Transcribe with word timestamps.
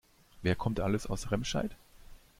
Wer 0.41 0.55
kommt 0.55 0.79
alles 0.79 1.05
aus 1.05 1.29
Remscheid? 1.29 1.75